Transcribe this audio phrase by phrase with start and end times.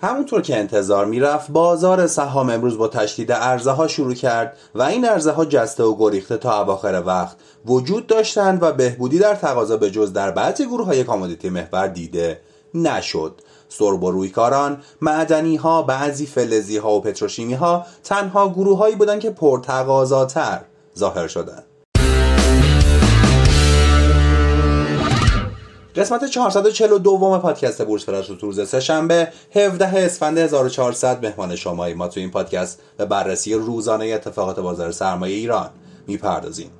[0.00, 5.04] همونطور که انتظار می‌رفت بازار سهام امروز با تشدید عرضه ها شروع کرد و این
[5.04, 7.36] عرضه ها جسته و گریخته تا اواخر وقت.
[7.66, 12.40] وجود داشتند و بهبودی در تقاضا به جز در بعضی گروه های کامودیتی محور دیده
[12.74, 13.40] نشد.
[13.68, 19.20] سرب و رویکاران معدنی ها بعضی فلزی ها و پتروشیمی ها تنها گروه هایی بودند
[19.20, 20.60] که پرتقاضاتر
[20.98, 21.64] ظاهر شدند.
[25.96, 32.30] قسمت 442 پادکست بورس فلاش روز سهشنبه 17 اسفند 1400 مهمان شمایی ما تو این
[32.30, 35.70] پادکست به بررسی روزانه اتفاقات بازار سرمایه ایران
[36.06, 36.70] می‌پردازیم.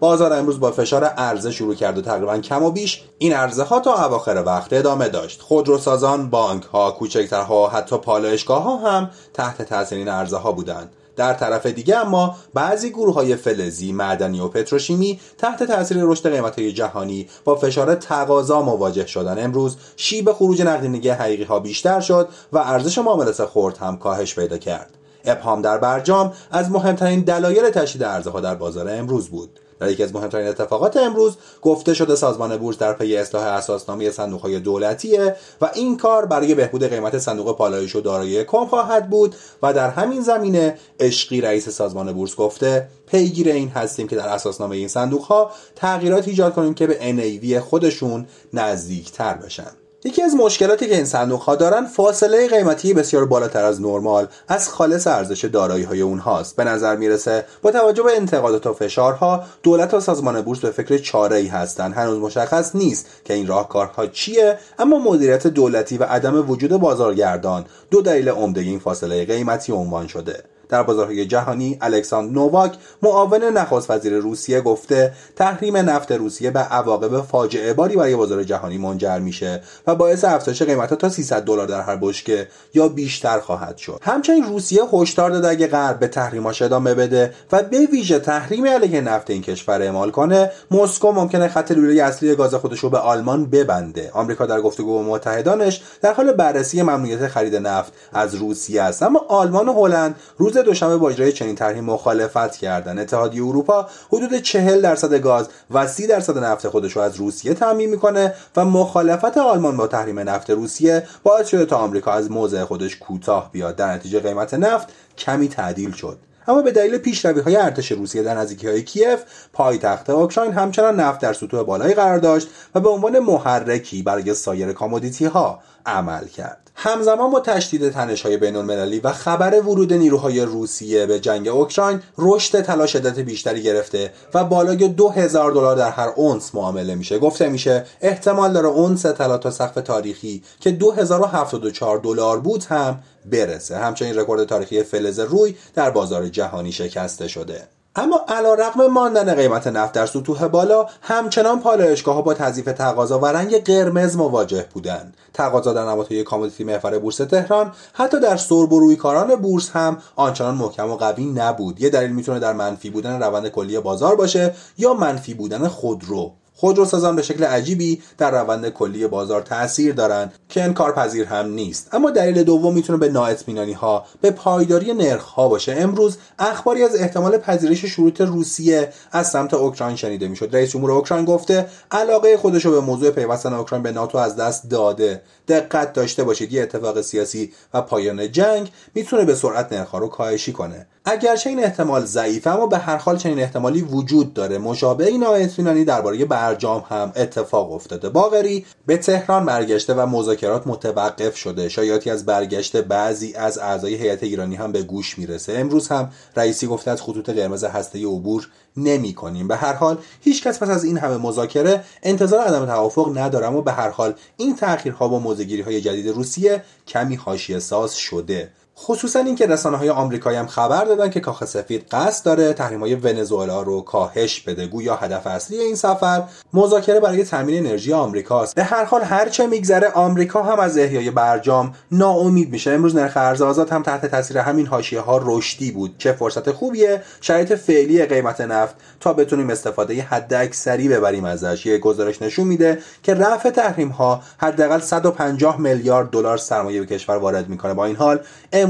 [0.00, 3.80] بازار امروز با فشار عرضه شروع کرد و تقریبا کم و بیش این عرضه ها
[3.80, 5.40] تا اواخر وقت ادامه داشت.
[5.40, 10.92] خودروسازان بانک ها کوچکترها حتی پالایشگاه ها هم تحت تاثیر این عرضه ها بودند.
[11.20, 16.58] در طرف دیگه اما بعضی گروه های فلزی، معدنی و پتروشیمی تحت تاثیر رشد قیمت
[16.58, 22.28] های جهانی با فشار تقاضا مواجه شدن امروز شیب خروج نقدینگی حقیقی ها بیشتر شد
[22.52, 24.90] و ارزش معاملات خرد هم کاهش پیدا کرد.
[25.24, 29.60] ابهام در برجام از مهمترین دلایل تشدید ارزها ها در بازار امروز بود.
[29.80, 34.60] در یکی از مهمترین اتفاقات امروز گفته شده سازمان بورس در پی اصلاح اساسنامه صندوقهای
[34.60, 39.72] دولتیه و این کار برای بهبود قیمت صندوق پالایش و دارایی کم خواهد بود و
[39.72, 44.88] در همین زمینه اشقی رئیس سازمان بورس گفته پیگیر این هستیم که در اساسنامه این
[44.88, 49.79] صندوق ها تغییرات ایجاد کنیم که به NAV خودشون نزدیکتر بشن.
[50.04, 54.68] یکی از مشکلاتی که این صندوق ها دارن فاصله قیمتی بسیار بالاتر از نرمال از
[54.68, 56.56] خالص ارزش دارایی های اونهاست.
[56.56, 60.98] به نظر می‌رسه با توجه به انتقادات و فشارها دولت و سازمان بورس به فکر
[60.98, 61.94] چاره ای هستند.
[61.94, 68.02] هنوز مشخص نیست که این راهکارها چیه اما مدیریت دولتی و عدم وجود بازارگردان دو
[68.02, 70.44] دلیل عمده این فاصله قیمتی عنوان شده.
[70.70, 77.20] در بازارهای جهانی الکساندر نوواک معاون نخست وزیر روسیه گفته تحریم نفت روسیه به عواقب
[77.20, 81.80] فاجعه باری برای بازار جهانی منجر میشه و باعث افزایش قیمتها تا 300 دلار در
[81.80, 84.00] هر بشکه یا بیشتر خواهد شد.
[84.02, 89.00] همچنین روسیه هشدار داده اگه غرب به تحریماش ادامه بده و به ویژه تحریم علیه
[89.00, 93.46] نفت این کشور اعمال کنه مسکو ممکنه خط لوله اصلی گاز خودش رو به آلمان
[93.46, 94.10] ببنده.
[94.12, 99.02] آمریکا در گفتگو با متحدانش در حال بررسی ممنوعیت خرید نفت از روسیه است.
[99.02, 102.98] اما آلمان و هلند روز دوشنبه با اجرای چنین طرحی مخالفت کردن.
[102.98, 107.90] اتحادیه اروپا حدود 40 درصد گاز و 30 درصد نفت خودش رو از روسیه تامین
[107.90, 112.96] می‌کنه و مخالفت آلمان با تحریم نفت روسیه باعث شده تا آمریکا از موضع خودش
[112.96, 113.76] کوتاه بیاد.
[113.76, 114.88] در نتیجه قیمت نفت
[115.18, 116.18] کمی تعدیل شد.
[116.48, 119.20] اما به دلیل پیشروی های ارتش روسیه در نزدیکی های کیف
[119.52, 124.72] پایتخت اوکراین همچنان نفت در سطوح بالایی قرار داشت و به عنوان محرکی برای سایر
[124.72, 126.70] commodity ها عمل کرد.
[126.82, 132.02] همزمان با تشدید تنش های بین المللی و خبر ورود نیروهای روسیه به جنگ اوکراین
[132.18, 137.18] رشد طلا شدت بیشتری گرفته و بالای دو هزار دلار در هر اونس معامله میشه.
[137.18, 143.78] گفته میشه احتمال داره اونس طلا تا سقف تاریخی که 2074 دلار بود هم برسه.
[143.78, 147.79] همچنین رکورد تاریخی فلز روی در بازار جهانی شکسته شده.
[147.96, 153.26] اما علا رقم ماندن قیمت نفت در سطوح بالا همچنان پالایشگاه با تضعیف تقاضا و
[153.26, 155.16] رنگ قرمز مواجه بودند.
[155.34, 160.54] تقاضا در نمادهای کامودیتی محور بورس تهران حتی در سرب و رویکاران بورس هم آنچنان
[160.54, 161.80] محکم و قوی نبود.
[161.80, 166.32] یه دلیل می‌تونه در منفی بودن روند کلی بازار باشه یا منفی بودن خودرو.
[166.54, 171.88] خودروسازان به شکل عجیبی در روند کلی بازار تاثیر دارند که انکارپذیر هم نیست.
[171.92, 175.72] اما دلیل دوم می‌تونه به نااطمینانی ها به پایداری نرخ ها باشه.
[175.78, 180.48] امروز اخباری از احتمال پذیرش شروط روسیه از سمت اوکراین شنیده می‌شد.
[180.52, 185.22] رئیس جمهور اوکراین گفته علاقه خودش به موضوع پیوستن اوکراین به ناتو از دست داده.
[185.48, 190.52] دقت داشته باشید یه اتفاق سیاسی و پایان جنگ می‌تونه به سرعت نرخ رو کاهشی
[190.52, 190.86] کنه.
[191.04, 194.58] اگرچه این احتمال ضعیفه اما به هر حال چنین احتمالی وجود داره.
[194.58, 198.08] مشابه این نااطمینانی درباره برجام هم اتفاق افتاده.
[198.08, 201.68] باغری به تهران برگشته و مذاکرات متوقف شده.
[201.68, 205.52] شایعاتی از برگشت بعضی از اعضای هیئت ایرانی هم به گوش می‌رسه.
[205.52, 209.48] امروز هم رئیسی گفته از خطوط قرمز هسته عبور نمی کنیم.
[209.48, 213.60] به هر حال هیچ کس پس از این همه مذاکره انتظار عدم توافق نداره اما
[213.60, 218.50] به هر حال این تأخیرها با موزگیری های جدید روسیه کمی حاشیه ساز شده.
[218.82, 222.94] خصوصا اینکه رسانه های آمریکایی هم خبر دادن که کاخ سفید قصد داره تحریم های
[222.94, 224.66] ونزوئلا رو کاهش بده.
[224.66, 226.22] گویا هدف اصلی این سفر
[226.52, 228.54] مذاکره برای تامین انرژی آمریکاست.
[228.54, 232.70] به هر حال هرچه میگذره آمریکا هم از احیای برجام ناامید میشه.
[232.70, 235.94] امروز نرخ ارز آزاد هم تحت تاثیر همین حاشیه ها رشدی بود.
[235.98, 241.66] چه فرصت خوبیه شرایط فعلی قیمت نفت تا بتونیم استفاده حداکثری ببریم ازش.
[241.66, 247.16] یه گزارش نشون میده که رفع تحریم ها حداقل 150 میلیارد دلار سرمایه به کشور
[247.16, 247.74] وارد می‌کنه.
[247.74, 248.20] با این حال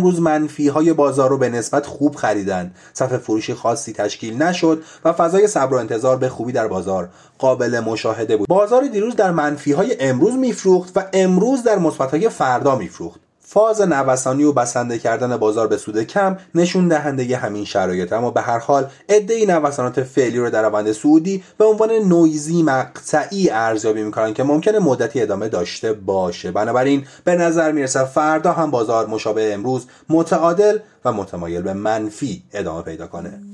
[0.01, 2.75] امروز منفی های بازار رو به نسبت خوب خریدن.
[2.93, 7.09] صف فروشی خاصی تشکیل نشد و فضای صبر و انتظار به خوبی در بازار
[7.39, 8.49] قابل مشاهده بود.
[8.49, 13.21] بازار دیروز در منفی های امروز میفروخت و امروز در مثبت های فردا میفروخت.
[13.53, 18.13] فاز نوسانی و بسنده کردن بازار به سود کم نشون دهنده همین شرایط.
[18.13, 23.51] اما به هر حال عده نوسانات فعلی رو در روند سعودی به عنوان نویزی مقطعی
[23.51, 26.51] ارزیابی می‌کنن که ممکنه مدتی ادامه داشته باشه.
[26.51, 32.83] بنابراین به نظر می‌رسه فردا هم بازار مشابه امروز متعادل و متمایل به منفی ادامه
[32.83, 33.50] پیدا کنه.